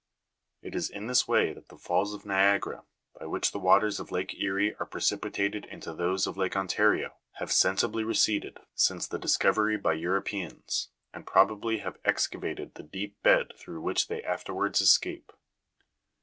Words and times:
It 0.63 0.73
is 0.73 0.89
in 0.89 1.05
this 1.05 1.27
way 1.27 1.53
that 1.53 1.69
the 1.69 1.77
falls 1.77 2.15
of 2.15 2.25
Niagara, 2.25 2.85
by 3.19 3.27
which 3.27 3.51
the 3.51 3.59
waters 3.59 3.99
of 3.99 4.09
lake 4.09 4.33
Erie 4.33 4.73
are 4.79 4.85
precipitated 4.87 5.65
into 5.65 5.93
those 5.93 6.25
of 6.25 6.37
lake 6.37 6.55
Ontario, 6.57 7.13
have 7.33 7.51
sensibly 7.51 8.03
receded 8.03 8.57
since 8.73 9.05
the 9.05 9.19
discovery 9.19 9.77
by 9.77 9.93
Europeans, 9.93 10.89
and 11.13 11.27
probably 11.27 11.77
have 11.85 11.99
excavated 12.03 12.73
the 12.73 12.81
deep 12.81 13.21
bed 13.21 13.53
through 13.55 13.81
which 13.81 14.07
they 14.07 14.23
afterwards 14.23 14.81
escape. 14.81 15.31